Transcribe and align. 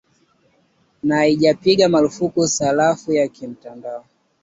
na 1.03 1.15
haijapiga 1.15 1.89
marufuku 1.89 2.47
sarafu 2.47 3.13
ya 3.13 3.27
kimtandao 3.27 4.05